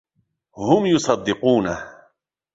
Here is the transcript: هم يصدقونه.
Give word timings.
هم 0.57 0.85
يصدقونه. 0.85 1.77